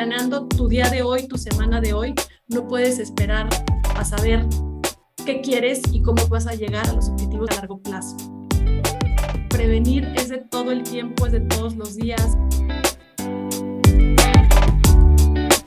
[0.00, 2.14] planeando tu día de hoy, tu semana de hoy,
[2.48, 3.50] no puedes esperar
[3.94, 4.46] a saber
[5.26, 8.16] qué quieres y cómo vas a llegar a los objetivos a largo plazo.
[9.50, 12.38] Prevenir es de todo el tiempo, es de todos los días.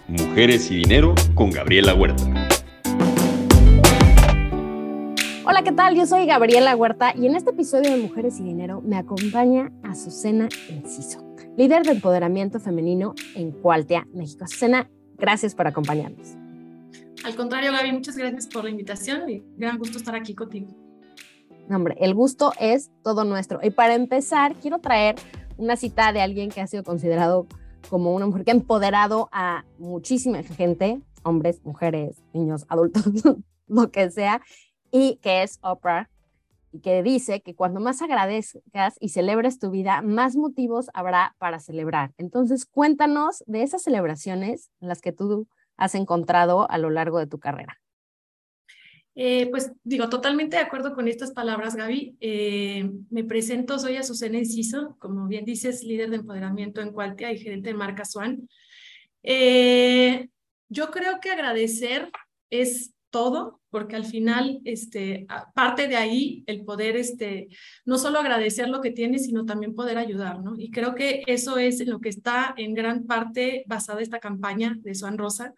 [0.07, 2.23] Mujeres y Dinero con Gabriela Huerta.
[5.45, 5.95] Hola, ¿qué tal?
[5.95, 10.49] Yo soy Gabriela Huerta y en este episodio de Mujeres y Dinero me acompaña Azucena
[10.69, 11.22] Enciso,
[11.57, 14.43] líder de empoderamiento femenino en Cualtea, México.
[14.43, 16.35] Azucena, gracias por acompañarnos.
[17.23, 20.67] Al contrario, Gaby, muchas gracias por la invitación y gran gusto estar aquí contigo.
[21.69, 23.59] hombre, el gusto es todo nuestro.
[23.63, 25.15] Y para empezar, quiero traer
[25.57, 27.47] una cita de alguien que ha sido considerado
[27.89, 33.03] como una mujer que ha empoderado a muchísima gente, hombres, mujeres, niños, adultos,
[33.67, 34.41] lo que sea,
[34.91, 36.09] y que es Oprah,
[36.73, 41.59] y que dice que cuando más agradezcas y celebres tu vida, más motivos habrá para
[41.59, 42.11] celebrar.
[42.17, 47.27] Entonces, cuéntanos de esas celebraciones en las que tú has encontrado a lo largo de
[47.27, 47.79] tu carrera.
[49.15, 52.17] Eh, pues digo, totalmente de acuerdo con estas palabras, Gaby.
[52.19, 57.37] Eh, me presento, soy Azucena Enciso, como bien dices, líder de empoderamiento en Cualtia y
[57.37, 58.49] gerente de marca Swan.
[59.21, 60.29] Eh,
[60.69, 62.11] yo creo que agradecer
[62.49, 67.47] es todo, porque al final, este, parte de ahí el poder, este,
[67.85, 70.55] no solo agradecer lo que tienes, sino también poder ayudar, ¿no?
[70.57, 74.95] Y creo que eso es lo que está en gran parte basada esta campaña de
[74.95, 75.53] Swan Rosa,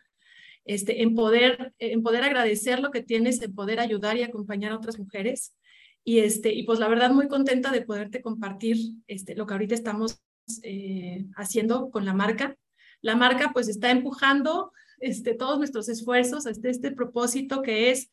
[0.66, 4.78] este, en, poder, en poder agradecer lo que tienes, en poder ayudar y acompañar a
[4.78, 5.56] otras mujeres.
[6.04, 9.76] Y, este, y pues la verdad muy contenta de poderte compartir este, lo que ahorita
[9.76, 10.22] estamos
[10.62, 12.58] eh, haciendo con la marca.
[13.00, 18.10] La marca pues está empujando este, todos nuestros esfuerzos este, este propósito que es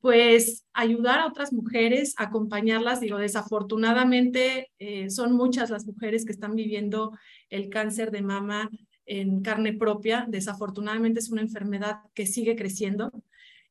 [0.00, 3.00] pues ayudar a otras mujeres, acompañarlas.
[3.00, 7.16] Digo, desafortunadamente eh, son muchas las mujeres que están viviendo
[7.48, 8.68] el cáncer de mama
[9.06, 10.26] en carne propia.
[10.28, 13.12] Desafortunadamente es una enfermedad que sigue creciendo.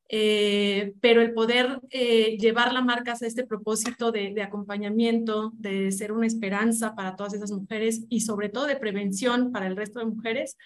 [0.10, 6.12] Eh, pero el poder eh, llevar la marca a este propósito de, acompañamiento, de ser
[6.12, 10.06] una esperanza para todas esas mujeres y sobre todo de prevención para el resto de
[10.06, 10.58] mujeres,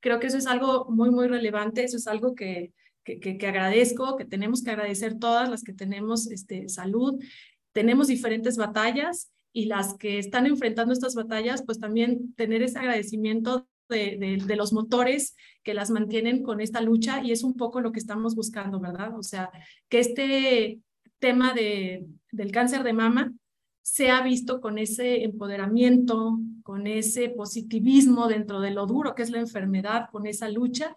[0.00, 2.72] creo que eso es algo muy, muy relevante, eso es algo que,
[3.04, 7.22] que, que, agradezco, que tenemos que agradecer todas las que tenemos este, salud.
[7.72, 13.68] Tenemos diferentes batallas y las que están enfrentando estas batallas, pues también tener ese agradecimiento
[13.88, 17.98] de, los motores que las mantienen con esta lucha y es un poco lo que
[17.98, 19.18] estamos buscando, ¿verdad?
[19.18, 19.50] O sea,
[19.88, 20.80] que este
[21.18, 23.32] tema de, del cáncer de mama
[23.82, 29.40] sea visto con ese empoderamiento, con ese positivismo dentro de lo duro que es la
[29.40, 30.96] enfermedad, con esa lucha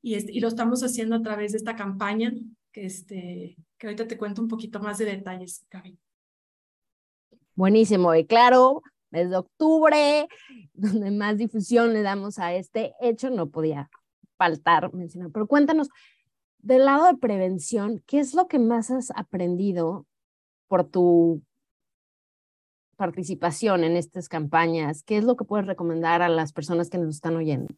[0.00, 2.32] y, y lo estamos haciendo a través de esta campaña
[2.72, 5.98] que, este, que ahorita te cuento un poquito más de detalles, Gaby.
[7.54, 10.28] Buenísimo, y claro, desde octubre,
[10.74, 13.90] donde más difusión le damos a este hecho, no podía
[14.36, 15.30] faltar mencionar.
[15.32, 15.88] Pero cuéntanos,
[16.58, 20.06] del lado de prevención, ¿qué es lo que más has aprendido
[20.68, 21.42] por tu
[22.96, 25.02] participación en estas campañas?
[25.02, 27.72] ¿Qué es lo que puedes recomendar a las personas que nos están oyendo?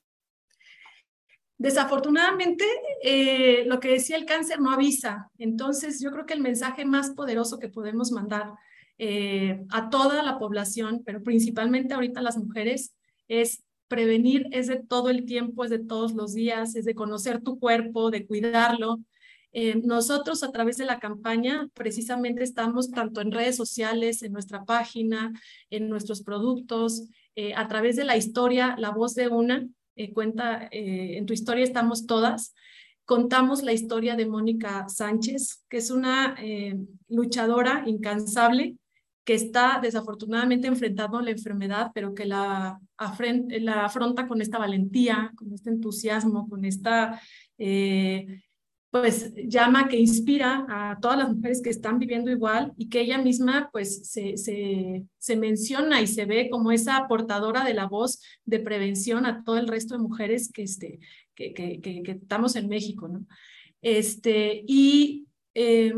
[1.58, 2.64] Desafortunadamente,
[3.02, 5.30] eh, lo que decía el cáncer no avisa.
[5.36, 8.54] Entonces, yo creo que el mensaje más poderoso que podemos mandar
[9.03, 12.94] eh, a toda la población, pero principalmente ahorita las mujeres,
[13.28, 17.41] es prevenir, es de todo el tiempo, es de todos los días, es de conocer
[17.41, 19.00] tu cuerpo, de cuidarlo.
[19.53, 24.66] Eh, nosotros a través de la campaña precisamente estamos tanto en redes sociales, en nuestra
[24.66, 25.33] página,
[25.71, 29.66] en nuestros productos, eh, a través de la historia, la voz de una,
[30.12, 32.55] cuenta, en tu historia estamos todas,
[33.06, 36.37] contamos la historia de Mónica Sánchez, que es una
[37.09, 38.77] luchadora incansable
[39.30, 42.80] que está desafortunadamente enfrentando la enfermedad, pero que la,
[43.60, 47.22] la afronta con esta valentía, con este entusiasmo, con esta,
[47.56, 48.42] eh,
[48.91, 53.18] pues llama que inspira a todas las mujeres que están viviendo igual y que ella
[53.18, 58.21] misma pues se, se, se menciona y se ve como esa portadora de la voz
[58.44, 60.98] de prevención a todo el resto de mujeres que, este,
[61.36, 63.24] que, que, que, estamos en México, ¿no?
[63.80, 65.94] Este, y eh,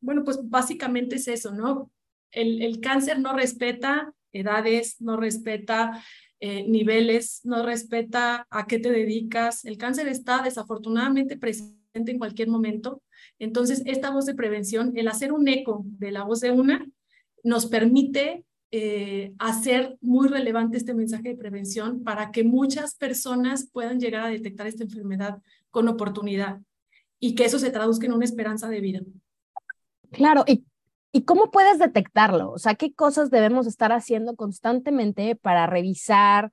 [0.00, 1.90] bueno, pues básicamente es eso, ¿no?
[2.36, 6.02] El, cáncer no respeta edades, no respeta
[6.40, 9.64] eh, niveles, no respeta a qué te dedicas.
[9.64, 13.02] El cáncer está desafortunadamente presente en cualquier momento.
[13.38, 16.86] Entonces, esta voz de prevención, el hacer un eco de la voz de una,
[17.42, 24.00] nos permite eh, hacer muy relevante este mensaje de prevención para que muchas personas puedan
[24.00, 25.40] llegar a detectar esta enfermedad
[25.70, 26.60] con oportunidad
[27.18, 29.00] y que eso se traduzca en una esperanza de vida.
[30.10, 30.44] Claro,
[31.16, 32.50] ¿Y cómo puedes detectarlo?
[32.50, 36.52] O sea, ¿qué cosas debemos estar haciendo constantemente para revisar,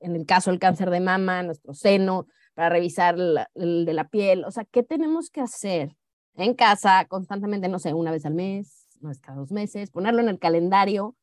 [0.00, 3.16] en el caso del cáncer de mama, nuestro seno, para revisar
[3.54, 4.44] el de la piel.
[4.44, 5.96] O sea, ¿qué tenemos que hacer
[6.34, 10.20] en casa constantemente, no sé, una vez al mes, una vez cada dos meses, ponerlo
[10.20, 11.16] en el calendario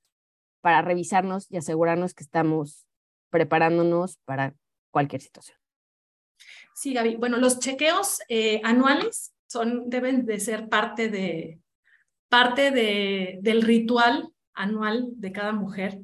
[0.62, 2.88] para revisarnos y asegurarnos que estamos
[3.30, 4.56] preparándonos para
[4.89, 5.60] cualquier situación?
[6.74, 7.18] Sí, Gaby.
[7.18, 11.61] Bueno, los chequeos eh, anuales son, deben de ser parte, de,
[12.31, 16.00] parte de, del ritual anual de cada mujer.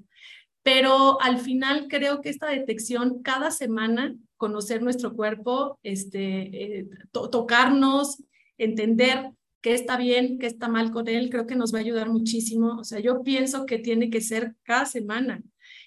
[0.61, 8.21] Pero al final creo que esta detección cada semana, conocer nuestro cuerpo, este, eh, tocarnos,
[8.57, 9.31] entender
[9.61, 12.75] qué está bien, qué está mal con él, creo que nos va a ayudar muchísimo.
[12.77, 15.41] O sea, yo pienso que tiene que ser cada semana.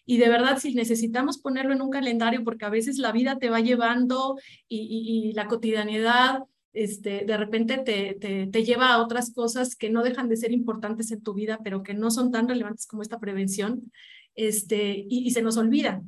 [0.07, 3.51] Y de verdad, si necesitamos ponerlo en un calendario, porque a veces la vida te
[3.51, 4.39] va llevando
[4.69, 10.03] y, la cotidianidad, este, de repente te, te, te, lleva a otras cosas que no
[10.03, 13.19] dejan de ser importantes en tu vida, pero que no son tan relevantes como esta
[13.19, 13.91] prevención,
[14.35, 16.03] este, y, y se nos olvida.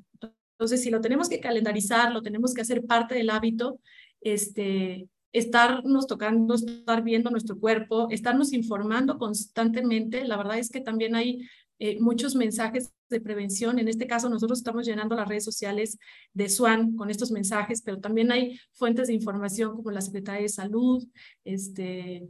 [0.52, 3.80] Entonces, si lo tenemos que calendarizar, lo tenemos que hacer parte del hábito,
[4.20, 10.24] este, estarnos tocando, estar viendo nuestro cuerpo, estarnos informando constantemente.
[10.24, 13.78] La verdad es que también hay eh, muchos mensajes de prevención.
[13.78, 15.98] En este caso, nosotros estamos llenando las redes sociales
[16.32, 20.48] de SWAN con estos mensajes, pero también hay fuentes de información como la Secretaría de
[20.48, 21.04] Salud,
[21.44, 22.28] este,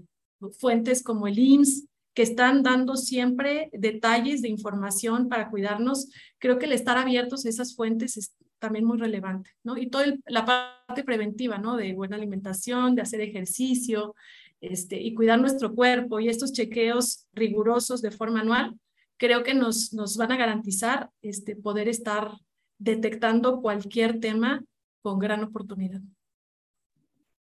[0.59, 6.11] fuentes como el IMSS, que están dando siempre detalles de información para cuidarnos.
[6.39, 9.77] Creo que el estar abiertos a esas fuentes es también muy relevante, ¿no?
[9.77, 11.77] Y toda la parte preventiva, ¿no?
[11.77, 14.15] De buena alimentación, de hacer ejercicio,
[14.61, 18.79] este, y cuidar nuestro cuerpo y estos chequeos rigurosos de forma anual
[19.23, 22.33] creo que nos, nos van a garantizar este, poder estar
[22.79, 24.65] detectando cualquier tema
[25.01, 26.01] con gran oportunidad.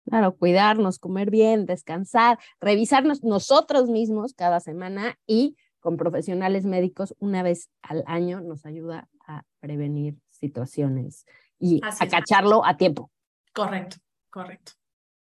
[0.05, 7.43] Claro, cuidarnos, comer bien, descansar, revisarnos nosotros mismos cada semana y con profesionales médicos una
[7.43, 11.27] vez al año nos ayuda a prevenir situaciones
[11.59, 13.11] y a cacharlo a tiempo.
[13.53, 13.97] Correcto,
[14.31, 14.75] correcto.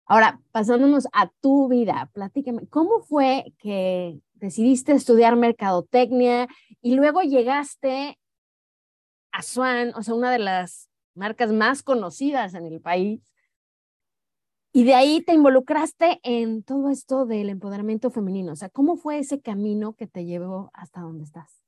[0.06, 6.48] Ahora, pasándonos a tu vida, platícame, ¿cómo fue que decidiste estudiar mercadotecnia
[6.82, 8.18] y luego llegaste
[9.32, 13.22] a Swan, o sea, una de las marcas más conocidas en el país.
[14.72, 18.52] Y de ahí te involucraste en todo esto del empoderamiento femenino.
[18.52, 21.62] O sea, ¿cómo fue ese camino que te llevó hasta donde estás?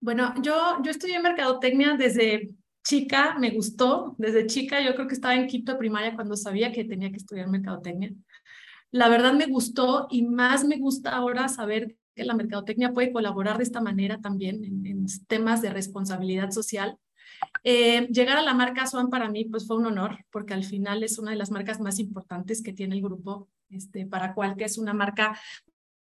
[0.00, 2.50] Bueno, yo, yo estudié mercadotecnia desde
[2.84, 4.14] chica, me gustó.
[4.16, 7.48] Desde chica yo creo que estaba en quinto primaria cuando sabía que tenía que estudiar
[7.48, 8.12] mercadotecnia
[8.90, 13.58] la verdad me gustó y más me gusta ahora saber que la mercadotecnia puede colaborar
[13.58, 16.96] de esta manera también en, temas de responsabilidad social.
[17.62, 21.02] Eh, llegar a la marca Swan para mí pues fue un honor porque al final
[21.04, 24.64] es una de las marcas más importantes que tiene el grupo, este, para cual que
[24.64, 25.38] es una marca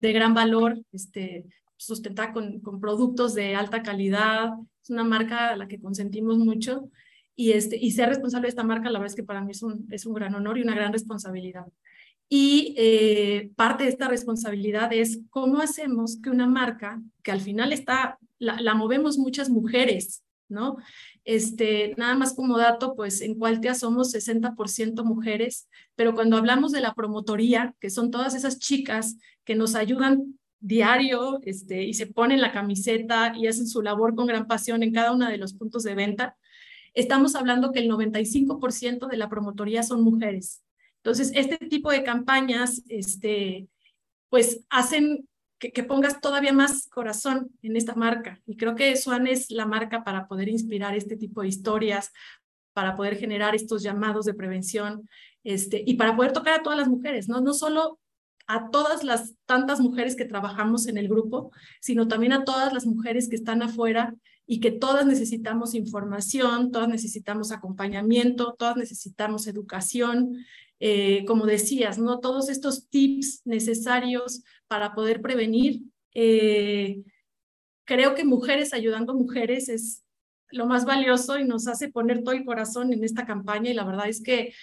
[0.02, 1.46] de gran valor, este,
[1.76, 6.90] sustentada con, con productos de alta calidad, es una marca a la que consentimos mucho
[7.36, 9.62] y, este, y ser responsable de esta marca, la verdad es que para mí es
[9.62, 11.66] un, es un gran honor y una gran responsabilidad.
[12.30, 17.72] Y eh, parte de esta responsabilidad es cómo hacemos que una marca, que al final
[17.72, 20.78] está, la, movemos muchas mujeres, ¿no?
[21.24, 26.82] Este, nada más como dato, pues en Cualtia somos 60% mujeres, pero cuando hablamos de
[26.82, 32.42] la promotoría, que son todas esas chicas que nos ayudan diario este, y se ponen
[32.42, 35.84] la camiseta y hacen su labor con gran pasión en cada uno de los puntos
[35.84, 36.36] de venta,
[36.94, 40.64] estamos hablando que el 95% de la promotoría son mujeres.
[41.08, 43.70] Entonces, este tipo de campañas, este,
[44.28, 45.26] pues hacen
[45.58, 48.42] que, pongas todavía más corazón en esta marca.
[48.46, 52.12] Y creo que Swan es la marca para poder inspirar este tipo de historias,
[52.74, 55.08] para poder generar estos llamados de prevención,
[55.46, 57.40] este, y para poder tocar a todas las mujeres, ¿no?
[57.40, 58.02] No solo
[58.46, 62.86] a todas las tantas mujeres que trabajamos en el grupo, sino también a todas las
[62.86, 64.14] mujeres que están afuera
[64.46, 70.46] y que todas necesitamos información, todas necesitamos acompañamiento, todas necesitamos educación,
[70.80, 72.20] eh, como decías, ¿no?
[72.20, 75.82] Todos estos tips necesarios para poder prevenir.
[76.14, 77.02] Eh,
[77.86, 80.04] creo que mujeres ayudando a mujeres es
[80.50, 83.84] lo más valioso y nos hace poner todo el corazón en esta campaña y la
[83.84, 84.54] verdad es que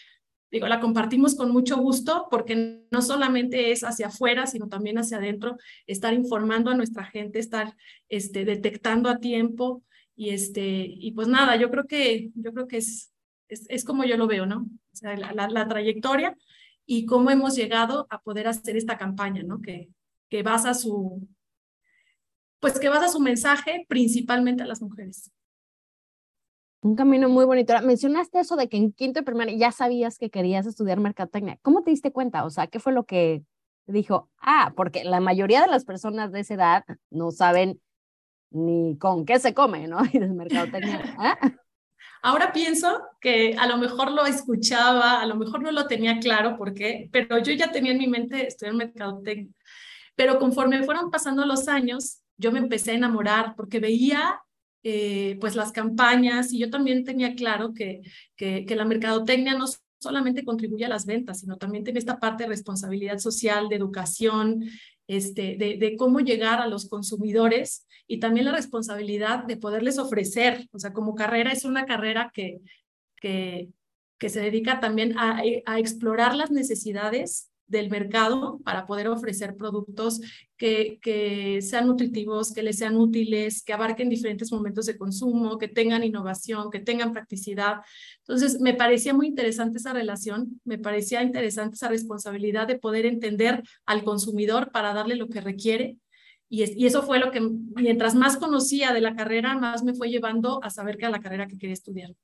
[0.51, 5.17] digo, la compartimos con mucho gusto porque no solamente es hacia afuera, sino también hacia
[5.17, 5.57] adentro,
[5.87, 7.77] estar informando a nuestra gente, estar
[8.09, 9.83] este, detectando a tiempo
[10.15, 13.11] y este y pues nada, yo creo que yo creo que es
[13.69, 14.63] es, como yo lo veo, ¿no?
[14.63, 16.37] O sea, la, trayectoria
[16.87, 19.61] y cómo hemos llegado a poder hacer esta campaña, ¿no?
[19.61, 19.89] Que,
[20.29, 21.27] que basa su,
[22.61, 25.31] pues que basa su mensaje principalmente a las mujeres.
[26.81, 27.73] Un camino muy bonito.
[27.83, 31.59] Mencionaste eso de que en quinto de primaria ya sabías que querías estudiar mercadotecnia.
[31.63, 32.45] ¿Cómo te diste cuenta?
[32.45, 33.43] O sea, ¿qué fue lo que
[33.87, 34.29] dijo?
[34.39, 37.81] Ah, porque la mayoría de las personas de esa edad no saben
[38.51, 39.99] ni con qué se come, ¿no?
[40.13, 41.17] Y de mercadotecnia.
[41.19, 41.39] ¿Ah?
[42.27, 46.57] Ahora pienso que a lo mejor lo escuchaba, a lo mejor no lo tenía claro
[46.57, 49.53] por qué, pero yo ya tenía en mi mente estudiar mercadotecnia.
[50.15, 54.41] Pero conforme fueron pasando los años, yo me empecé a enamorar porque veía
[54.83, 58.01] eh, pues las campañas y yo también tenía claro que,
[58.37, 59.67] que, que la mercadotecnia no
[59.99, 64.65] solamente contribuye a las ventas, sino también tiene esta parte de responsabilidad social, de educación,
[65.07, 70.69] este, de, de, cómo llegar a los consumidores y también la responsabilidad de poderles ofrecer,
[70.73, 72.61] o sea, como carrera es una carrera que,
[73.17, 73.69] que,
[74.19, 80.21] que se dedica también a, a explorar las necesidades del mercado para poder ofrecer productos
[80.57, 85.69] que, que sean nutritivos, que les sean útiles, que abarquen diferentes momentos de consumo, que
[85.69, 87.79] tengan innovación, que tengan practicidad.
[88.19, 93.63] Entonces, me parecía muy interesante esa relación, me parecía interesante esa responsabilidad de poder entender
[93.87, 95.99] al consumidor para darle lo que requiere.
[96.49, 99.95] Y, es, y eso fue lo que, mientras más conocía de la carrera, más me
[99.95, 102.15] fue llevando a saber que era la carrera que quería estudiar.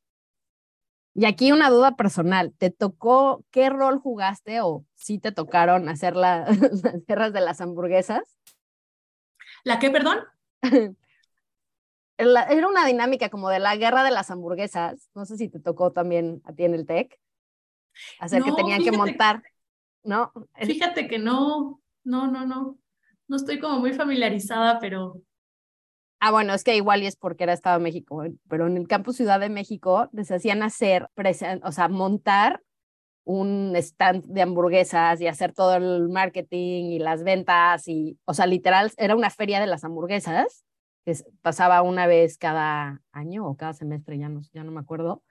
[1.15, 6.15] Y aquí una duda personal, ¿te tocó, qué rol jugaste o sí te tocaron hacer
[6.15, 6.47] la,
[6.83, 8.39] las guerras de las hamburguesas?
[9.65, 10.19] ¿La qué, perdón?
[12.17, 15.93] Era una dinámica como de la guerra de las hamburguesas, no sé si te tocó
[15.93, 17.19] también a ti en el TEC,
[18.19, 19.43] hacer no, que tenían que montar,
[20.05, 20.33] ¿no?
[20.55, 22.79] Fíjate que no, no, no, no,
[23.27, 25.23] no estoy como muy familiarizada, pero
[26.23, 28.87] Ah, bueno, es que igual y es porque era Estado de México, pero en el
[28.87, 31.09] campus Ciudad de México les hacían hacer,
[31.65, 32.63] o sea, montar
[33.25, 38.47] un stand de hamburguesas y hacer todo el marketing y las ventas y, o sea,
[38.47, 40.65] literal, era una feria de las hamburguesas
[41.07, 45.23] que pasaba una vez cada año o cada semestre, ya no, ya no me acuerdo,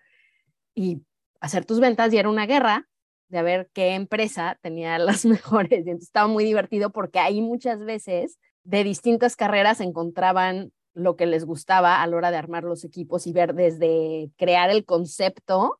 [0.75, 1.03] y
[1.41, 2.87] hacer tus ventas y era una guerra
[3.27, 5.85] de a ver qué empresa tenía las mejores.
[5.85, 11.25] Y entonces estaba muy divertido porque ahí muchas veces de distintas carreras encontraban lo que
[11.25, 15.79] les gustaba a la hora de armar los equipos y ver desde crear el concepto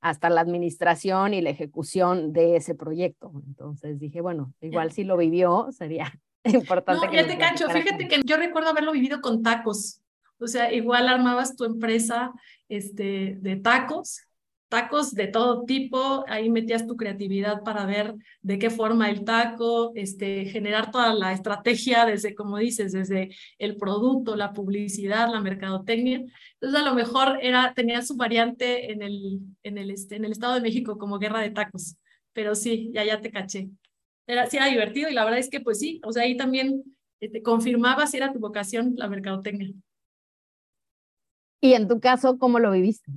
[0.00, 3.32] hasta la administración y la ejecución de ese proyecto.
[3.46, 6.12] Entonces dije, bueno, igual si lo vivió, sería
[6.44, 7.06] importante.
[7.06, 10.00] No, ya te cacho, fíjate que yo recuerdo haberlo vivido con tacos.
[10.38, 12.32] O sea, igual armabas tu empresa
[12.68, 14.20] este, de tacos
[14.74, 19.92] tacos de todo tipo, ahí metías tu creatividad para ver de qué forma el taco,
[19.94, 26.24] este, generar toda la estrategia desde, como dices, desde el producto, la publicidad, la mercadotecnia.
[26.54, 30.32] Entonces, a lo mejor era, tenía su variante en el, en el, este, en el
[30.32, 31.96] Estado de México como guerra de tacos,
[32.32, 33.70] pero sí, ya, ya te caché.
[34.26, 36.82] Era, sí era divertido y la verdad es que, pues sí, o sea, ahí también
[37.20, 39.72] este, confirmaba si era tu vocación la mercadotecnia.
[41.60, 43.12] Y en tu caso, ¿cómo lo viviste?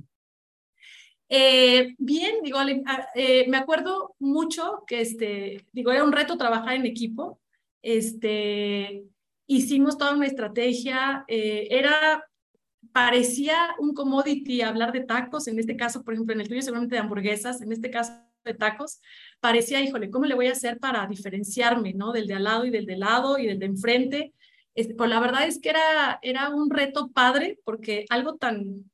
[1.28, 2.58] Eh, bien, digo,
[3.14, 7.40] eh, me acuerdo mucho que, este, digo, era un reto trabajar en equipo.
[7.82, 9.04] Este,
[9.46, 12.24] hicimos toda una estrategia, eh, era,
[12.92, 16.94] parecía un commodity hablar de tacos, en este caso, por ejemplo, en el tuyo seguramente
[16.94, 18.12] de hamburguesas, en este caso
[18.44, 19.00] de tacos,
[19.40, 22.12] parecía, híjole, ¿cómo le voy a hacer para diferenciarme, ¿no?
[22.12, 24.34] Del de al lado y del de lado y del de enfrente.
[24.74, 28.90] Este, pues la verdad es que era, era un reto padre porque algo tan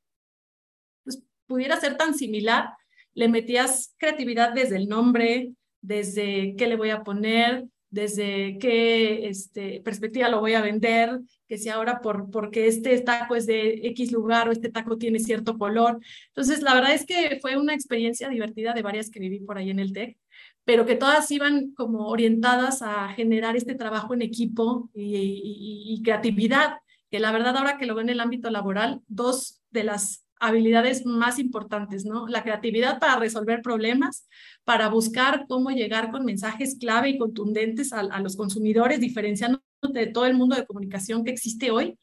[1.47, 2.69] pudiera ser tan similar,
[3.13, 9.79] le metías creatividad desde el nombre, desde qué le voy a poner, desde qué este,
[9.79, 14.11] perspectiva lo voy a vender, que si ahora por, porque este taco es de X
[14.11, 15.99] lugar o este taco tiene cierto color.
[16.27, 19.69] Entonces, la verdad es que fue una experiencia divertida de varias que viví por ahí
[19.69, 20.17] en el TEC,
[20.65, 27.19] pero que todas iban como orientadas a generar este trabajo en equipo y, creatividad, que
[27.19, 31.39] la verdad ahora que lo veo en el ámbito laboral, dos de las habilidades más
[31.39, 32.27] importantes, ¿no?
[32.27, 34.27] La creatividad para resolver problemas,
[34.63, 40.25] para buscar cómo llegar con mensajes clave y contundentes a, los consumidores, diferenciando de todo
[40.25, 41.97] el mundo de comunicación que existe hoy,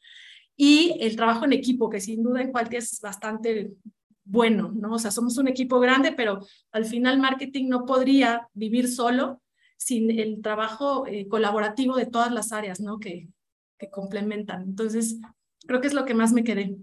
[0.55, 3.73] y el trabajo en equipo, que sin duda en cualquier es bastante
[4.23, 4.93] bueno, ¿no?
[4.93, 6.39] O sea, somos un equipo grande, pero
[6.71, 9.41] al final marketing no podría vivir solo
[9.77, 12.99] sin el trabajo eh, colaborativo de todas las áreas, ¿no?
[12.99, 13.27] Que,
[13.77, 14.63] que complementan.
[14.63, 15.19] Entonces,
[15.67, 16.77] creo que es lo que más me quedé.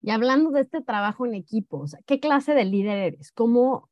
[0.00, 3.32] Y hablando de este trabajo en equipo, ¿qué clase de líder eres?
[3.32, 3.90] ¿Cómo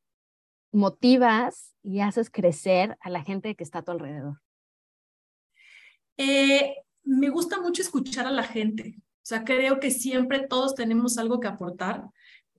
[0.71, 4.41] motivas y haces crecer a la gente que está a tu alrededor?
[6.17, 8.95] Eh, me gusta mucho escuchar a la gente.
[8.97, 12.05] O sea, creo que siempre todos tenemos algo que aportar,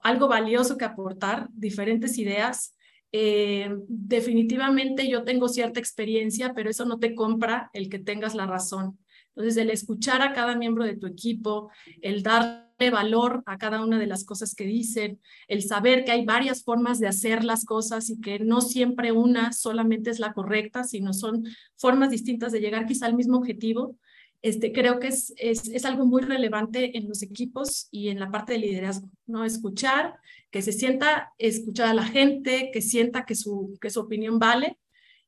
[0.03, 2.77] algo valioso que aportar, diferentes ideas.
[3.11, 8.47] Eh, definitivamente yo tengo cierta experiencia, pero eso no te compra el que tengas la
[8.47, 8.99] razón.
[9.39, 11.71] Entonces, el escuchar a cada miembro de tu equipo,
[12.03, 16.25] el dar valor a cada una de las cosas que dicen, el saber que hay
[16.25, 20.83] varias formas de hacer las cosas y que no siempre una solamente es la correcta,
[20.83, 21.45] sino son
[21.77, 23.97] formas distintas de llegar quizá al mismo objetivo.
[24.43, 28.31] este, creo que es, es, es, algo muy relevante en los equipos y en la
[28.31, 29.45] parte de liderazgo, ¿no?
[29.45, 30.15] Escuchar,
[30.51, 34.79] que se sienta escuchar a la gente, que sienta que su, que su opinión vale.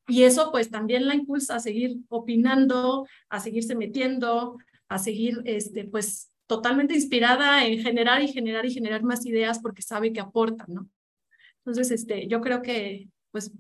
[0.08, 5.84] Y eso pues también la impulsa a seguir opinando, a seguirse metiendo, a seguir este,
[5.84, 10.66] pues totalmente inspirada en generar y generar y generar más ideas porque sabe que aportan,
[10.68, 10.88] ¿no?
[11.58, 13.52] Entonces, este, yo creo que pues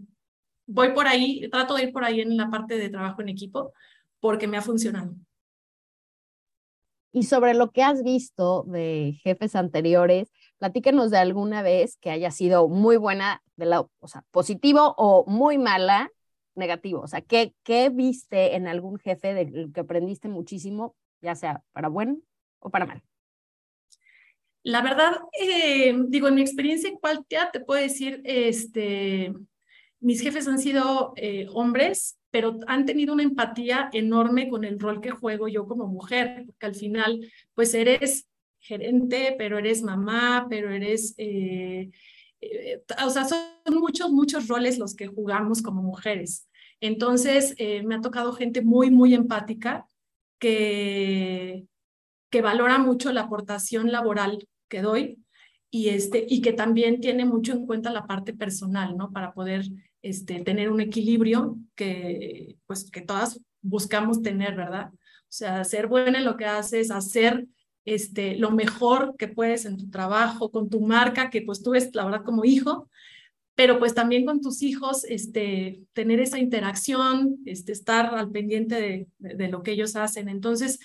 [0.66, 3.72] voy por ahí, trato de ir por ahí en la parte de trabajo en equipo
[4.18, 5.14] porque me ha funcionado.
[7.12, 12.30] Y sobre lo que has visto de jefes anteriores, platícanos de alguna vez que haya
[12.30, 16.10] sido muy buena, de la, o sea, positivo o muy mala,
[16.60, 17.00] negativo.
[17.00, 21.88] O sea, ¿qué, ¿qué viste en algún jefe de que aprendiste muchísimo, ya sea para
[21.88, 22.18] bueno
[22.60, 23.02] o para mal?
[24.62, 29.32] La verdad, eh, digo, en mi experiencia en Cualtia te puedo decir, este,
[30.00, 35.00] mis jefes han sido eh, hombres, pero han tenido una empatía enorme con el rol
[35.00, 40.70] que juego yo como mujer, porque al final, pues eres gerente, pero eres mamá, pero
[40.70, 41.90] eres, eh,
[43.04, 43.40] o sea, son
[43.70, 46.49] muchos, muchos roles los que jugamos como mujeres.
[46.80, 49.86] Entonces, me ha tocado gente muy, muy empática
[50.38, 51.66] que,
[52.30, 55.22] que valora mucho la aportación laboral que doy
[55.70, 59.12] y, este, y que también tiene mucho en cuenta la parte personal, ¿no?
[59.12, 59.66] Para poder
[60.02, 64.90] este, tener un equilibrio que, pues, que todas buscamos tener, ¿verdad?
[64.92, 67.46] O sea, ser buena en lo que haces, hacer
[67.84, 71.94] este, lo mejor que puedes en tu trabajo, con tu marca, que pues tú ves,
[71.94, 72.88] la verdad, como hijo,
[73.60, 79.06] pero pues también con tus hijos, este, tener esa interacción, este, estar al pendiente de,
[79.18, 80.30] de, lo que ellos hacen.
[80.30, 80.78] Entonces,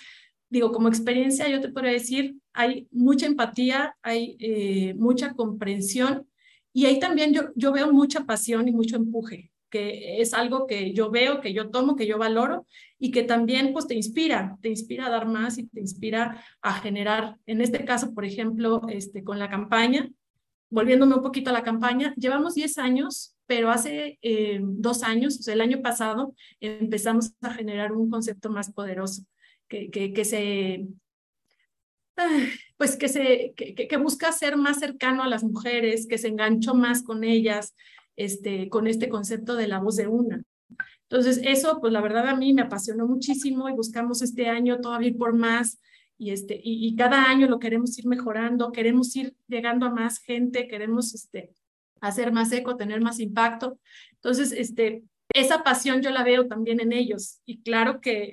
[0.50, 6.28] digo, como experiencia, yo te puedo decir, hay mucha empatía, hay eh, mucha comprensión
[6.74, 10.92] y ahí también yo, yo veo mucha pasión y mucho empuje, que es algo que
[10.92, 12.66] yo veo, que yo tomo, que yo valoro
[12.98, 16.74] y que también pues te inspira, te inspira a dar más y te inspira a
[16.74, 20.10] generar, en este caso, por ejemplo, este, con la campaña,
[20.70, 25.42] volviéndome un poquito a la campaña, llevamos 10 años, pero hace eh, dos años, o
[25.42, 29.22] sea, el año pasado, empezamos a generar un concepto más poderoso,
[29.68, 30.86] que, que, que se
[32.78, 36.74] pues que, se, que, que, busca ser más cercano a las mujeres, que se enganchó
[36.74, 37.74] más con ellas,
[38.16, 40.42] este, con este concepto de la voz de una.
[41.08, 45.12] Entonces, eso, pues la verdad a mí me apasionó muchísimo y buscamos este año todavía
[45.16, 45.78] por más
[46.18, 50.18] y, este, y, y cada año lo queremos ir mejorando, queremos ir llegando a más
[50.18, 51.52] gente, queremos este,
[52.00, 53.78] hacer más eco, tener más impacto.
[54.12, 55.02] Entonces, este,
[55.34, 57.40] esa pasión yo la veo también en ellos.
[57.44, 58.32] Y claro que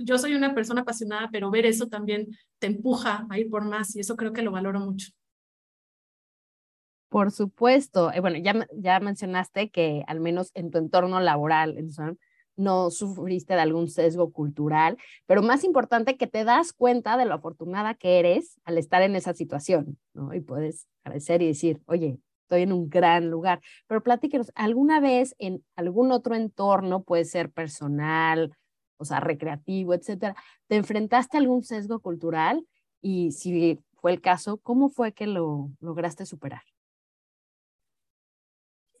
[0.00, 3.94] yo soy una persona apasionada, pero ver eso también te empuja a ir por más
[3.96, 5.08] y eso creo que lo valoro mucho.
[7.08, 8.12] Por supuesto.
[8.12, 11.78] Eh, bueno, ya, ya mencionaste que al menos en tu entorno laboral,
[12.56, 17.34] no sufriste de algún sesgo cultural, pero más importante que te das cuenta de lo
[17.34, 20.34] afortunada que eres al estar en esa situación, ¿no?
[20.34, 23.60] Y puedes agradecer y decir, oye, estoy en un gran lugar.
[23.86, 28.52] Pero platíquenos, ¿alguna vez en algún otro entorno, puede ser personal,
[28.96, 30.36] o sea, recreativo, etcétera,
[30.68, 32.66] te enfrentaste a algún sesgo cultural?
[33.00, 36.62] Y si fue el caso, ¿cómo fue que lo lograste superar?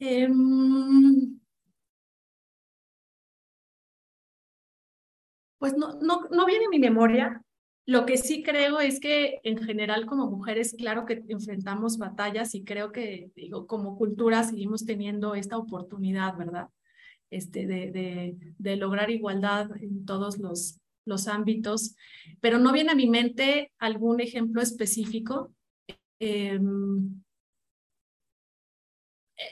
[0.00, 1.38] Em,
[5.64, 7.42] pues no, no, no viene a mi memoria,
[7.86, 12.64] lo que sí creo es que en general como mujeres, claro que enfrentamos batallas y
[12.64, 16.68] creo que, digo, como cultura seguimos teniendo esta oportunidad, ¿verdad?
[17.30, 21.96] Este, de, de, lograr igualdad en todos los, los ámbitos,
[22.42, 25.54] pero no viene a mi mente algún ejemplo específico.
[26.20, 26.60] Eh,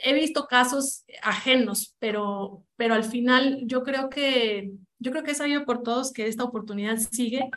[0.04, 5.38] he visto casos ajenos, pero, pero al final yo creo que yo creo que es
[5.38, 7.50] sabido por todos que esta oportunidad sigue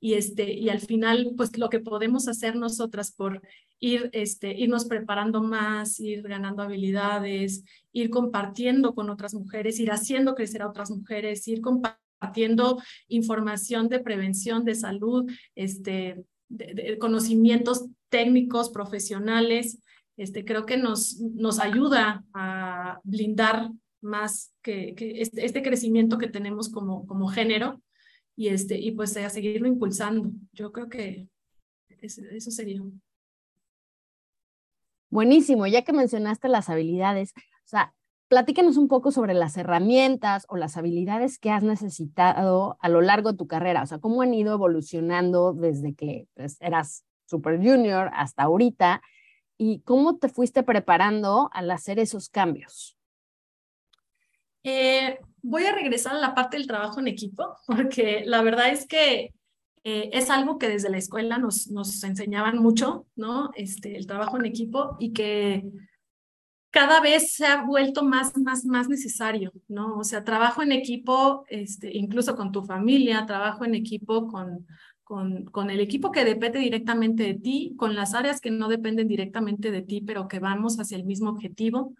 [0.00, 3.42] y, este, y al final, pues lo que podemos hacer nosotras por
[3.80, 10.34] ir, este, irnos preparando más, ir ganando habilidades, ir compartiendo con otras mujeres, ir haciendo
[10.34, 18.70] crecer a otras mujeres, ir compartiendo información de prevención de salud, este, de, conocimientos técnicos,
[18.70, 19.78] profesionales,
[20.16, 23.70] este, creo que nos, nos ayuda a blindar
[24.04, 27.82] más que, este, este, crecimiento que tenemos como, como género
[28.36, 30.30] y, este, y pues a seguirlo impulsando.
[30.52, 31.28] Yo creo que
[32.00, 32.82] eso sería.
[35.10, 37.94] Buenísimo, ya que mencionaste las habilidades, o sea,
[38.28, 43.32] platícanos un poco sobre las herramientas o las habilidades que has necesitado a lo largo
[43.32, 48.10] de tu carrera, o sea, cómo han ido evolucionando desde que pues, eras super junior
[48.12, 49.02] hasta ahorita
[49.56, 52.98] y cómo te fuiste preparando al hacer esos cambios.
[54.64, 58.86] Eh, voy a regresar a la parte del trabajo en equipo, porque la verdad es
[58.86, 59.34] que
[59.84, 63.50] eh, es algo que desde la escuela nos, nos enseñaban mucho, ¿no?
[63.54, 65.64] Este, el trabajo en equipo y que
[66.70, 69.98] cada vez se ha vuelto más, más, más necesario, ¿no?
[69.98, 74.66] O sea, trabajo en equipo, este, incluso con tu familia, trabajo en equipo con,
[75.04, 79.06] con, con el equipo que depende directamente de ti, con las áreas que no dependen
[79.06, 81.94] directamente de ti, pero que vamos hacia el mismo objetivo.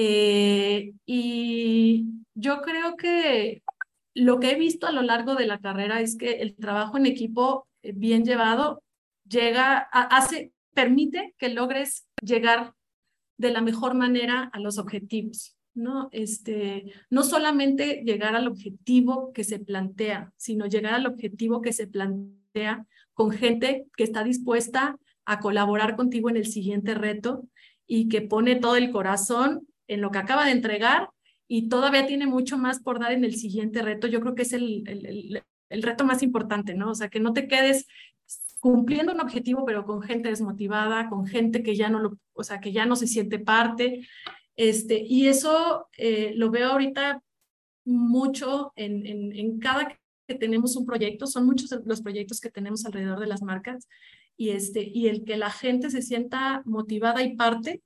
[0.00, 2.04] Eh, y
[2.36, 3.64] yo creo que
[4.14, 7.06] lo que he visto a lo largo de la carrera es que el trabajo en
[7.06, 8.84] equipo eh, bien llevado
[9.26, 12.74] llega, hace, permite que logres llegar
[13.38, 16.08] de la mejor manera a los objetivos, ¿no?
[16.12, 21.88] Este, no solamente llegar al objetivo que se plantea, sino llegar al objetivo que se
[21.88, 27.48] plantea con gente que está dispuesta a colaborar contigo en el siguiente reto
[27.84, 31.10] y que pone todo el corazón en lo que acaba de entregar
[31.48, 34.06] y todavía tiene mucho más por dar en el siguiente reto.
[34.06, 36.90] Yo creo que es el, el, el reto más importante, ¿no?
[36.90, 37.86] O sea, que no te quedes
[38.60, 42.60] cumpliendo un objetivo, pero con gente desmotivada, con gente que ya no lo, o sea,
[42.60, 44.06] que ya no se siente parte.
[44.56, 47.22] Este, y eso eh, lo veo ahorita
[47.84, 49.96] mucho en, en, en, cada
[50.26, 53.88] que tenemos un proyecto, son muchos los proyectos que tenemos alrededor de las marcas,
[54.36, 57.82] y, este, y el que la gente se sienta motivada y parte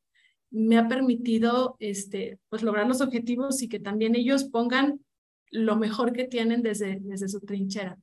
[0.53, 5.01] me ha permitido este, pues lograr los objetivos y que también ellos pongan
[5.51, 7.99] lo mejor que tienen desde, desde su trinchera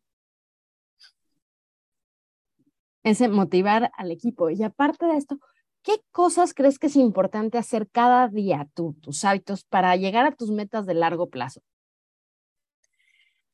[3.03, 4.49] ese motivar al equipo.
[4.49, 5.39] Y aparte de esto,
[5.83, 10.35] ¿qué cosas crees que es importante hacer cada día, tú, tus hábitos, para llegar a
[10.35, 11.61] tus metas de largo plazo?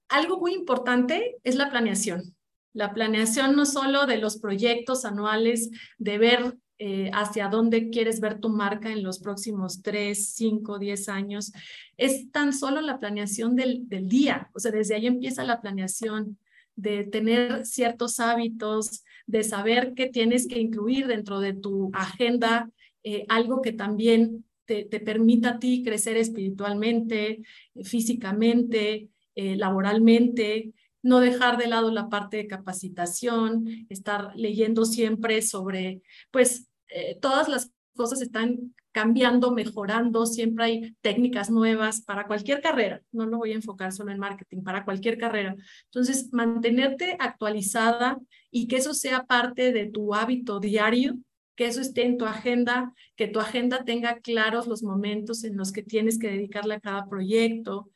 [0.07, 2.35] Algo muy importante es la planeación.
[2.73, 8.39] La planeación no solo de los proyectos anuales, de ver eh, hacia dónde quieres ver
[8.39, 11.53] tu marca en los próximos tres, cinco, diez años,
[11.97, 14.49] es tan solo la planeación del, del día.
[14.53, 16.37] O sea, desde ahí empieza la planeación
[16.75, 22.69] de tener ciertos hábitos, de saber qué tienes que incluir dentro de tu agenda,
[23.03, 27.41] eh, algo que también te, te, permita a ti crecer espiritualmente,
[27.83, 30.73] físicamente, eh, laboralmente,
[31.05, 37.47] no dejar de lado la parte de capacitación, estar leyendo siempre sobre, pues, eh, todas
[37.47, 43.51] las cosas están cambiando, mejorando, siempre hay técnicas nuevas para cualquier carrera, no lo voy
[43.51, 45.55] a enfocar solo en marketing, para cualquier carrera.
[45.85, 48.17] Entonces, mantenerte actualizada
[48.49, 51.19] y que eso sea parte de tu hábito diario,
[51.55, 55.71] que eso esté en tu agenda, que tu agenda tenga claros los momentos en los
[55.71, 57.91] que tienes que dedicarle a cada proyecto,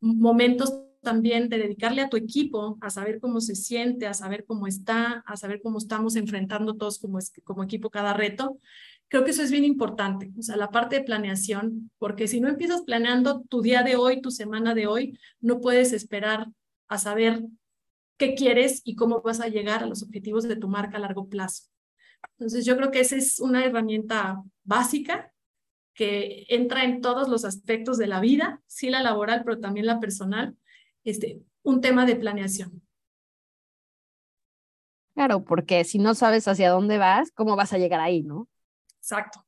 [0.00, 4.66] momentos también de dedicarle a tu equipo, a saber cómo se siente, a saber cómo
[4.66, 7.18] está, a saber cómo estamos enfrentando todos como,
[7.62, 8.58] equipo cada reto,
[9.08, 12.48] Creo que eso es bien importante, o sea, la parte de planeación, porque si no
[12.48, 16.46] empiezas planeando tu día de hoy, tu semana de hoy, no puedes esperar
[16.88, 17.42] a saber
[18.16, 21.28] qué quieres y cómo vas a llegar a los objetivos de tu marca a largo
[21.28, 21.64] plazo.
[22.38, 25.30] Entonces, yo creo que esa es una herramienta básica
[25.92, 30.00] que entra en todos los aspectos de la vida, sí la laboral, pero también la
[30.00, 30.56] personal,
[31.04, 32.82] este, un tema de planeación.
[35.14, 38.48] Claro, porque si no sabes hacia dónde vas, ¿cómo vas a llegar ahí, no?
[38.96, 39.44] Exacto.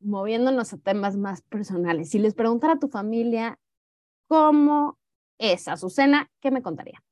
[0.00, 3.58] Moviéndonos a temas más personales, si les preguntara a tu familia
[4.26, 4.98] cómo
[5.38, 7.02] es Azucena, ¿qué me contaría?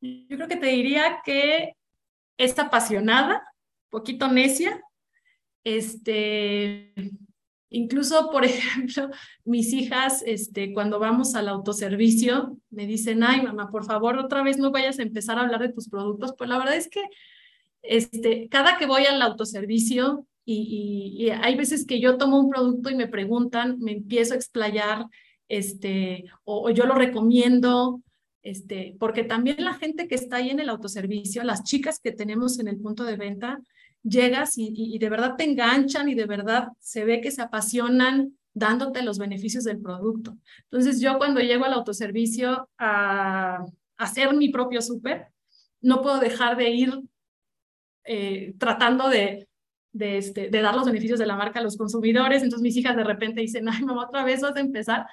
[0.00, 1.76] Yo creo que te diría que
[2.38, 3.42] es apasionada,
[3.90, 4.82] poquito necia,
[5.64, 6.94] este,
[7.70, 9.10] incluso, por ejemplo,
[9.44, 14.58] mis hijas, este, cuando vamos al autoservicio, me dicen, ay, mamá, por favor, otra vez
[14.58, 16.34] no vayas a empezar a hablar de tus productos.
[16.36, 17.02] Pues la verdad es que
[17.82, 22.96] este, cada que voy al autoservicio y, hay veces que yo tomo un producto y
[22.96, 25.06] me preguntan, me empiezo a explayar,
[25.48, 28.02] este, o, yo lo recomiendo,
[28.42, 32.58] este, porque también la gente que está ahí en el autoservicio, las chicas que tenemos
[32.58, 33.60] en el punto de venta,
[34.02, 38.34] llegas y, y, de verdad te enganchan y de verdad se ve que se apasionan
[38.52, 40.36] dándote los beneficios del producto.
[40.70, 43.64] Entonces yo cuando llego al autoservicio a,
[43.96, 45.26] hacer mi propio súper,
[45.82, 47.00] no puedo dejar de ir
[48.04, 49.46] eh, tratando de,
[49.92, 52.42] de, este, de dar los beneficios de la marca a los consumidores.
[52.42, 55.06] Entonces mis hijas de repente dicen, ay, mamá, otra vez vas a empezar.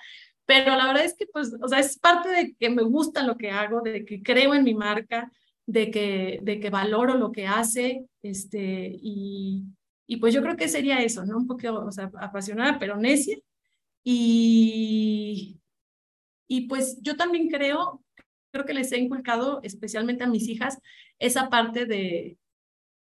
[0.46, 3.36] Pero la verdad es que, pues, o sea, es parte de que me gusta lo
[3.36, 5.30] que hago, de que creo en mi marca,
[5.68, 9.66] de que, de que valoro lo que hace, este, y,
[10.08, 11.38] y pues yo creo que sería eso, ¿no?
[11.38, 13.38] Un poco, o sea, apasionada, pero necia.
[14.04, 15.60] Y,
[16.48, 18.02] y pues yo también creo,
[18.52, 20.80] creo que les he inculcado, especialmente a mis hijas,
[21.20, 22.38] esa parte de,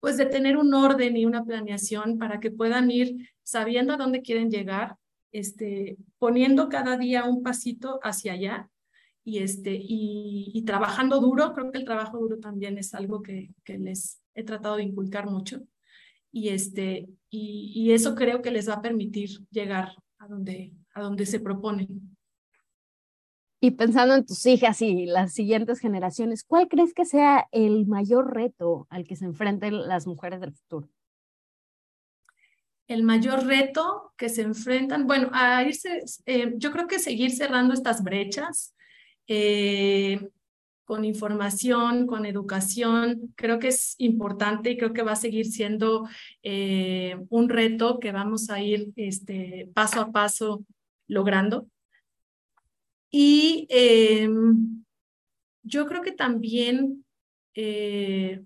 [0.01, 4.23] pues de tener un orden y una planeación para que puedan ir sabiendo a dónde
[4.23, 4.97] quieren llegar
[5.33, 8.71] este, poniendo cada día un pasito hacia allá
[9.29, 11.53] y, este, y, trabajando duro.
[11.53, 15.29] Creo que el trabajo duro también es algo que, que les he tratado de inculcar
[15.29, 15.61] mucho.
[16.33, 21.03] Y, este, y, y, eso creo que les va a permitir llegar a donde, a
[21.03, 22.17] donde se proponen.
[23.61, 28.35] Y pensando en tus hijas y las siguientes generaciones, ¿cuál crees que sea el mayor
[28.35, 30.89] reto al que se enfrenten las mujeres del futuro?
[32.87, 37.75] El mayor reto que se enfrentan, bueno, a irse, eh, yo creo que seguir cerrando
[37.75, 38.75] estas brechas
[39.29, 40.29] eh,
[40.85, 46.09] con información, con educación, creo que es importante y creo que va a seguir siendo
[46.43, 50.65] eh, un reto que vamos a ir este, paso a paso
[51.07, 51.69] logrando.
[53.11, 54.85] Y em,
[55.63, 57.05] yo creo que también
[57.55, 58.43] eh,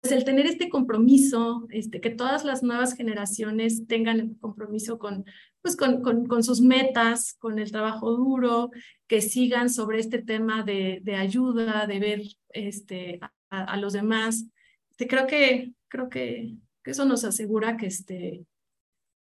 [0.00, 5.24] pues el tener este compromiso, este, que todas las nuevas generaciones tengan el compromiso con,
[5.62, 8.70] pues con, con, sus metas, con el trabajo duro,
[9.06, 14.46] que sigan sobre este tema de, de ayuda, de ver este, a, los demás.
[14.90, 18.46] Este, creo que, creo que, que, eso nos asegura que, este,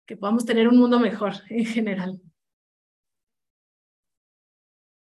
[0.06, 2.22] que podamos tener un mundo mejor en general.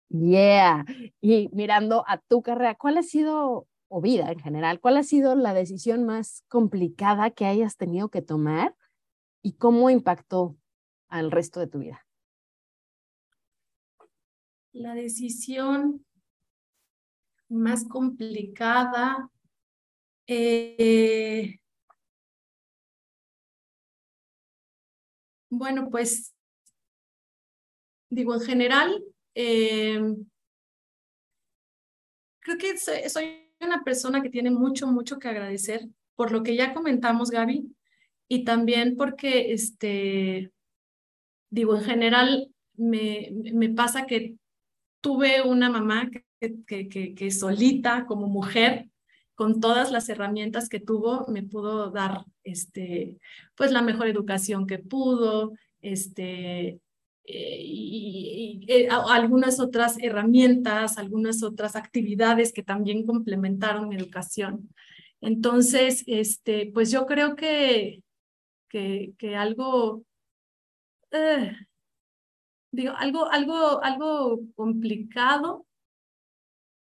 [0.09, 0.85] Yeah.
[1.21, 5.35] Y mirando a tu carrera, ¿cuál ha sido, o vida en general, cuál ha sido
[5.35, 8.75] la decisión más complicada que hayas tenido que tomar
[9.41, 10.55] y cómo impactó
[11.07, 12.05] al resto de tu vida?
[14.71, 16.05] La decisión
[17.49, 19.29] más complicada.
[20.27, 21.59] Eh,
[25.49, 26.33] bueno, pues
[28.09, 29.03] digo, en general,
[29.35, 29.99] eh,
[32.39, 36.73] creo que soy, una persona que tiene mucho, mucho que agradecer por lo que ya
[36.73, 37.75] comentamos, Gaby,
[38.27, 40.51] y también porque, este,
[41.49, 44.35] digo, en general me, me pasa que
[45.01, 48.89] tuve una mamá que, que, que, solita como mujer,
[49.35, 53.17] con todas las herramientas que tuvo, me pudo dar, este,
[53.55, 56.79] pues la mejor educación que pudo, este,
[57.23, 64.69] eh, y, eh, algunas otras herramientas, algunas otras actividades que también complementaron mi educación.
[65.21, 68.01] Entonces, este, pues yo creo que,
[68.69, 70.03] que, que algo,
[71.17, 71.57] eh,
[72.71, 75.65] digo, algo, algo, algo complicado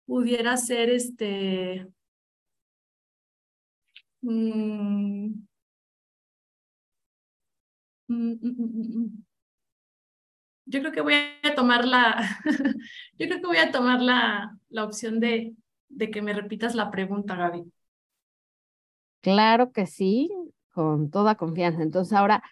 [0.05, 1.87] pudiera ser este,
[4.21, 5.47] mm,
[8.07, 9.23] mm, mm,
[10.65, 12.41] yo creo que voy a tomar la,
[13.17, 15.55] yo creo que voy a tomar la, la opción de,
[15.89, 17.63] de que me repitas la pregunta, Gaby.
[19.21, 20.29] Claro que sí,
[20.71, 21.81] con toda confianza.
[21.81, 22.43] Entonces ahora,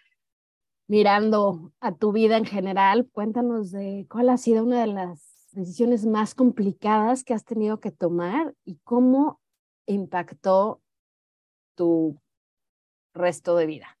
[0.86, 6.06] mirando a tu vida en general, cuéntanos de cuál ha sido una de las decisiones
[6.06, 9.40] más complicadas que has tenido que tomar y cómo
[9.86, 10.80] impactó
[11.74, 12.20] tu
[13.14, 13.98] resto de vida.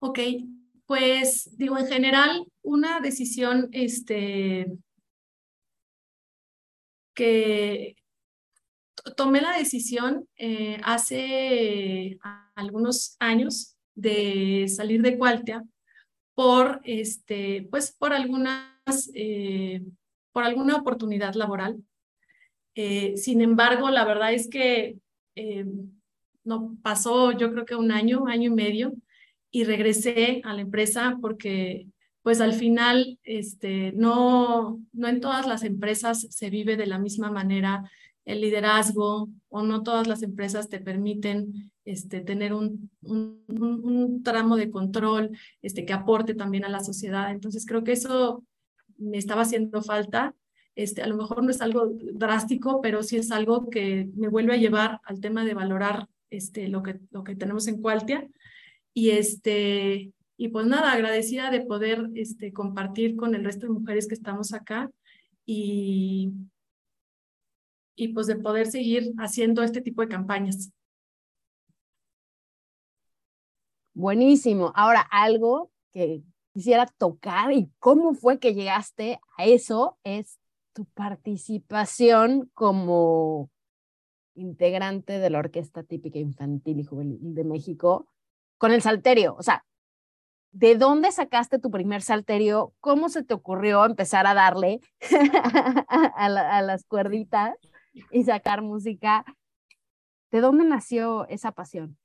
[0.00, 0.18] Ok,
[0.86, 4.66] pues digo, en general, una decisión este,
[7.14, 7.94] que
[9.16, 12.18] tomé la decisión eh, hace
[12.54, 15.64] algunos años de salir de Cualtia
[16.34, 19.82] por, este, pues, por, algunas, eh,
[20.32, 21.76] por alguna oportunidad laboral.
[22.74, 24.96] Eh, sin embargo, la verdad es que
[26.44, 28.92] no pasó yo creo que un año, año y medio,
[29.50, 31.86] y regresé a la empresa porque
[32.22, 37.30] pues al final este, no, no en todas las empresas se vive de la misma
[37.30, 37.90] manera
[38.24, 44.56] el liderazgo o no todas las empresas te permiten este, tener un, un, un, tramo
[44.56, 47.30] de control este, que aporte también a la sociedad.
[47.30, 48.44] Entonces creo que eso
[48.96, 50.34] me estaba haciendo falta.
[50.74, 54.54] Este, a lo mejor no es algo drástico, pero sí es algo que me vuelve
[54.54, 58.26] a llevar al tema de valorar este, lo, que, lo que tenemos en Cualtia
[58.94, 64.06] y, este, y pues nada, agradecida de poder este, compartir con el resto de mujeres
[64.06, 64.90] que estamos acá
[65.44, 66.30] y,
[67.94, 70.72] y pues de poder seguir haciendo este tipo de campañas.
[73.94, 74.72] Buenísimo.
[74.74, 80.38] Ahora, algo que quisiera tocar y cómo fue que llegaste a eso es
[80.72, 83.50] tu participación como
[84.34, 88.08] integrante de la Orquesta Típica Infantil y Juvenil de México
[88.58, 89.34] con el salterio.
[89.38, 89.64] O sea,
[90.52, 92.72] ¿de dónde sacaste tu primer salterio?
[92.80, 94.80] ¿Cómo se te ocurrió empezar a darle
[95.88, 97.56] a, las cuerditas
[98.10, 99.24] y sacar música?
[100.30, 101.98] ¿De dónde nació esa pasión?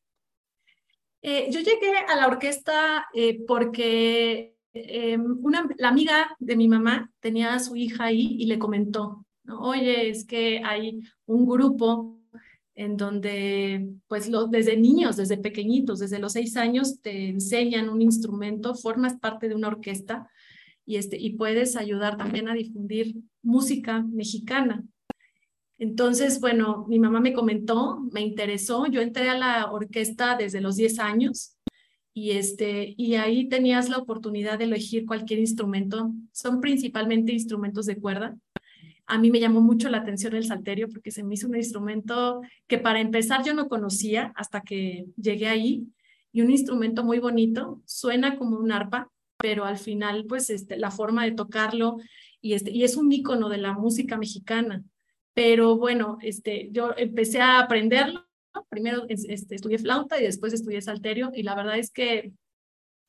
[1.22, 7.12] Eh, yo llegué a la orquesta eh, porque em, una, la amiga de mi mamá
[7.20, 9.26] tenía a su hija ahí y le comentó,
[9.60, 12.18] oye, es que hay un grupo
[12.76, 18.04] en donde pues lo, desde niños, desde pequeñitos, desde los seis años te enseñan un
[18.04, 20.30] instrumento, formas parte de una orquesta
[20.86, 24.84] y, este, y puedes ayudar también a difundir música mexicana.
[25.80, 30.76] Entonces, bueno, mi mamá me comentó, me interesó, yo entré a la orquesta desde los
[30.76, 31.56] 10 años
[32.14, 37.98] y, este, y ahí tenías la oportunidad de elegir cualquier instrumento, son principalmente instrumentos de
[37.98, 38.36] cuerda.
[39.06, 42.42] A mí me llamó mucho la atención el salterio porque se me hizo un instrumento
[42.66, 45.88] que para empezar yo no conocía hasta que llegué ahí
[46.32, 50.90] y un instrumento muy bonito, suena como un arpa, pero al final pues este, la
[50.90, 51.98] forma de tocarlo
[52.42, 54.84] y, este, y es un ícono de la música mexicana.
[55.38, 58.26] Pero bueno, este, yo empecé a aprenderlo.
[58.70, 62.32] Primero este, estudié flauta y después estudié salterio y la verdad es que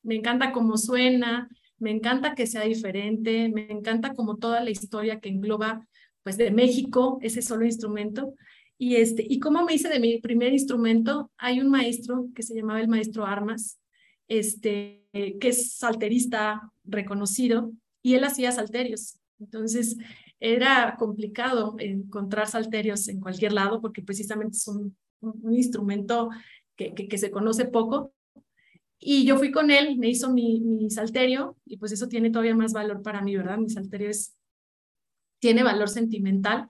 [0.03, 5.19] me encanta cómo suena, me encanta que sea diferente, me encanta como toda la historia
[5.19, 5.87] que engloba
[6.21, 8.35] pues de México, ese solo instrumento.
[8.77, 12.53] Y, este, y como me hice de mi primer instrumento, hay un maestro que se
[12.53, 13.79] llamaba el maestro Armas,
[14.27, 17.71] este, que es salterista reconocido,
[18.03, 19.19] y él hacía salterios.
[19.39, 19.97] Entonces,
[20.39, 24.95] era complicado encontrar salterios en cualquier lado porque precisamente es un,
[25.51, 26.29] instrumento
[26.77, 28.13] que, que, se conoce poco.
[28.97, 32.55] Y yo fui con él, me hizo mi, mi salterio y pues eso tiene todavía
[32.55, 33.57] más valor para mí, ¿verdad?
[33.57, 34.37] Mi salterio es,
[35.39, 36.69] tiene valor sentimental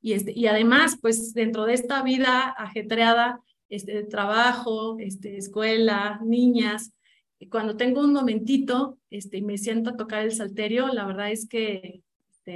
[0.00, 6.92] y, este, y además, pues dentro de esta vida ajetreada, este, trabajo, este, escuela, niñas,
[7.50, 11.48] cuando tengo un momentito este, y me siento a tocar el salterio, la verdad es
[11.48, 12.02] que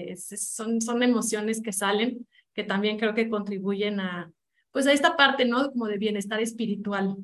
[0.02, 4.33] este, son, son emociones que salen, que también creo que contribuyen a,
[4.70, 5.70] pues a esta parte, ¿no?
[5.70, 7.16] Como de bienestar espiritual.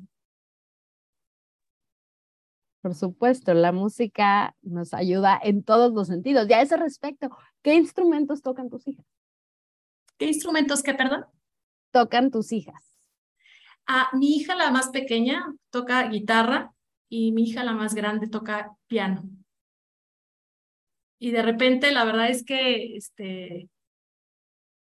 [2.83, 6.49] Por supuesto, la música nos ayuda en todos los sentidos.
[6.49, 7.29] Y a ese respecto,
[7.63, 9.07] ¿qué instrumentos tocan tus hijas?
[10.17, 11.27] ¿Qué instrumentos qué, perdón?
[11.91, 12.97] Tocan tus hijas.
[13.87, 16.73] Ah, mi hija, la más pequeña, toca guitarra
[17.09, 19.29] y mi hija, la más grande, toca piano
[21.21, 23.69] y de repente la verdad es que este,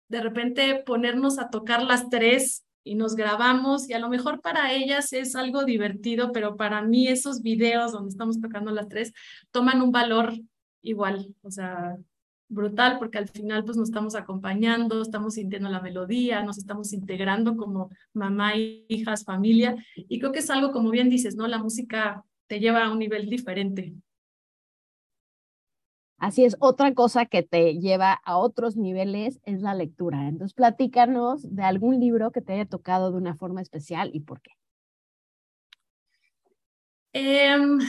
[0.07, 4.71] de repente ponernos a tocar las tres y nos grabamos y a lo mejor para
[4.71, 9.13] ellas es algo divertido, pero para mí esos videos donde estamos tocando las tres
[9.51, 10.33] toman un valor
[10.81, 11.97] igual, o sea,
[12.49, 17.57] brutal porque al final pues nos estamos acompañando, estamos sintiendo la melodía, nos estamos integrando
[17.57, 21.47] como mamá, hijas, familia y creo que es algo como bien dices, ¿no?
[21.47, 23.95] La música te lleva a un nivel diferente.
[26.21, 30.27] Así es, otra cosa que te lleva a otros niveles es la lectura.
[30.27, 34.39] Entonces, platícanos de algún libro que te haya tocado de una forma especial y por
[34.39, 34.51] qué.
[37.13, 37.79] Em,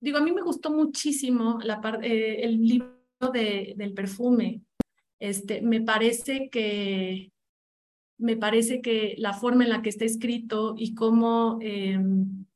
[0.00, 2.94] digo, a mí me gustó muchísimo la eh, el libro
[3.32, 4.62] de, del perfume.
[5.18, 7.32] Este, me parece que
[8.16, 12.46] me parece que la forma en la que está escrito y cómo, em,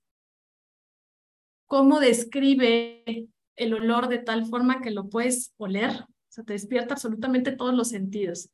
[1.66, 6.94] cómo describe el olor de tal forma que lo puedes oler, o sea, te despierta
[6.94, 8.50] absolutamente todos los sentidos.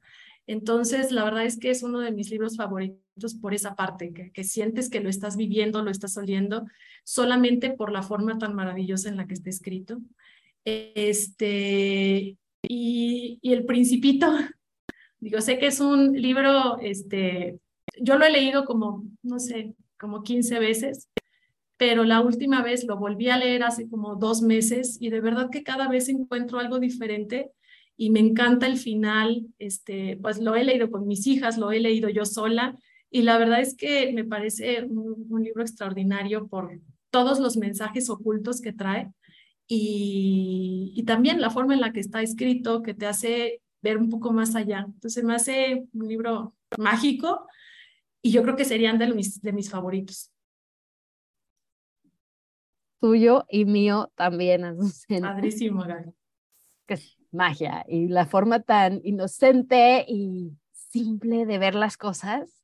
[0.47, 4.45] Entonces, la verdad es que es uno de mis libros favoritos por esa parte, que,
[4.45, 6.67] sientes que lo estás viviendo, lo estás oliendo,
[7.05, 10.01] solamente por la forma tan maravillosa en la que está escrito.
[10.65, 14.27] Este, y, y El Principito,
[15.21, 17.59] digo, sé que es un libro, este,
[18.01, 21.09] yo lo he leído como, no sé, como 15 veces,
[21.81, 25.49] pero la última vez lo volví a leer hace como dos meses y de verdad
[25.49, 27.53] que cada vez encuentro algo diferente
[27.97, 31.81] y me encanta el final, este, pues lo he leído con mis hijas, lo he
[31.81, 32.79] leído yo sola
[33.11, 38.61] y la verdad es que me parece un, libro extraordinario por todos los mensajes ocultos
[38.61, 39.11] que trae
[39.66, 44.11] y, y también la forma en la que está escrito que te hace ver un
[44.11, 44.85] poco más allá.
[44.87, 47.47] Entonces me hace un libro mágico
[48.21, 50.30] y yo creo que serían de mis, de mis favoritos
[53.01, 55.34] tuyo y mío también, Azucena.
[55.34, 56.12] Padrísimo, Gaby.
[56.86, 62.62] Que es magia y la forma tan inocente y simple de ver las cosas.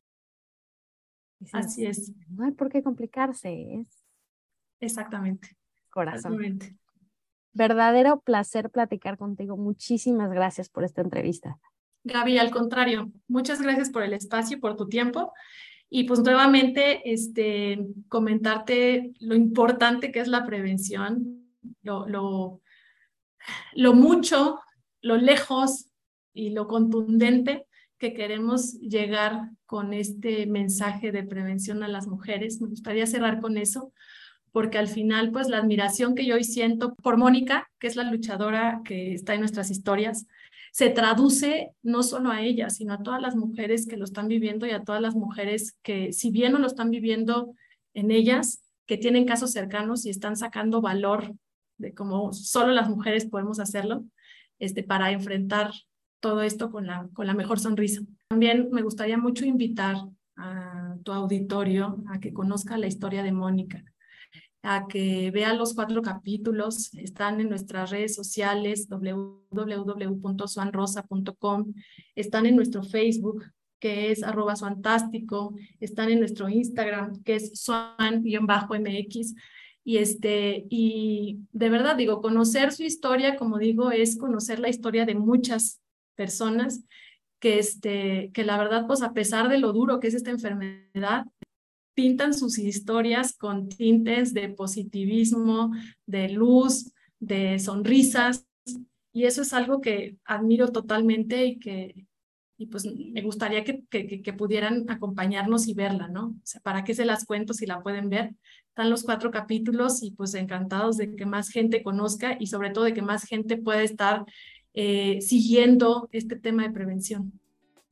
[1.52, 2.12] Así es.
[2.28, 4.04] No hay por qué complicarse, es.
[4.80, 5.56] Exactamente.
[5.90, 6.38] Corazón.
[7.52, 9.56] Verdadero placer platicar contigo.
[9.56, 11.58] Muchísimas gracias por esta entrevista.
[12.04, 15.32] Gaby, al contrario, muchas gracias por el espacio y por tu tiempo.
[15.88, 21.48] Y pues nuevamente, este, comentarte lo importante que es la prevención,
[21.82, 22.60] lo, lo,
[23.74, 24.60] lo mucho,
[25.00, 25.88] lo lejos
[26.32, 27.66] y lo contundente
[27.98, 32.60] que queremos llegar con este mensaje de prevención a las mujeres.
[32.60, 33.92] Me gustaría cerrar con eso,
[34.52, 38.10] porque al final, pues la admiración que yo hoy siento por Mónica, que es la
[38.10, 40.26] luchadora que está en nuestras historias,
[40.76, 44.66] se traduce no solo a ella, sino a todas las mujeres que lo están viviendo
[44.66, 47.54] y a todas las mujeres que, si bien no lo están viviendo
[47.94, 51.32] en ellas, que tienen casos cercanos y están sacando valor
[51.78, 54.04] de cómo solo las mujeres podemos hacerlo,
[54.58, 55.70] este, para enfrentar
[56.20, 58.02] todo esto con la, con la mejor sonrisa.
[58.28, 59.96] También me gustaría mucho invitar
[60.36, 63.82] a tu auditorio a que conozca la historia de Mónica,
[64.62, 71.74] a que vea los cuatro capítulos, están en nuestras redes sociales www.suanrosa.com,
[72.14, 73.44] están en nuestro Facebook
[73.78, 79.34] que es arroba suantástico, están en nuestro Instagram que es suan-mx
[79.84, 85.04] y este y de verdad digo conocer su historia como digo es conocer la historia
[85.04, 85.80] de muchas
[86.16, 86.82] personas
[87.38, 91.26] que, este, que la verdad, pues a pesar de lo duro que es esta enfermedad,
[91.96, 95.72] pintan sus historias con tintes de positivismo,
[96.04, 98.46] de luz, de sonrisas,
[99.12, 102.06] y eso es algo que admiro totalmente y que
[102.58, 106.28] y pues me gustaría que, que, pudieran acompañarnos y verla, ¿no?
[106.28, 108.34] O sea, ¿para qué se las cuento si la pueden ver?
[108.68, 112.84] Están los cuatro capítulos y pues encantados de que más gente conozca y sobre todo
[112.84, 114.24] de que más gente pueda estar
[114.72, 117.38] eh, siguiendo este tema de prevención.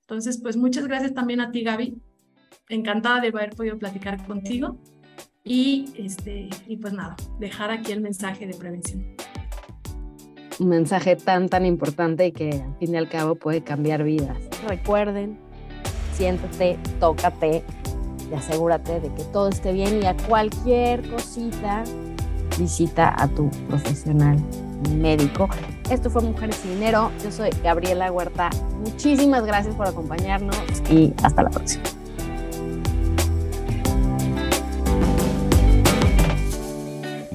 [0.02, 1.94] Entonces, pues muchas gracias también a ti, Gaby.
[2.68, 4.78] Encantada de haber podido platicar contigo.
[5.44, 9.14] Y, este, y pues nada, dejar aquí el mensaje de prevención.
[10.58, 14.38] Un mensaje tan, tan importante que al fin y al cabo puede cambiar vidas.
[14.66, 15.38] Recuerden,
[16.14, 17.62] siéntate, tócate
[18.30, 21.84] y asegúrate de que todo esté bien y a cualquier cosita
[22.58, 24.38] visita a tu profesional
[24.96, 25.48] médico.
[25.90, 27.10] Esto fue Mujeres y Dinero.
[27.22, 28.50] Yo soy Gabriela Huerta.
[28.78, 30.56] Muchísimas gracias por acompañarnos
[30.90, 31.84] y hasta la próxima.